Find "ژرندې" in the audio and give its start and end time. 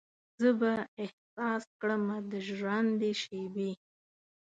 2.47-3.11